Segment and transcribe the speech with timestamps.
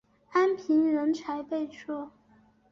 [0.31, 2.09] 安平人才辈出。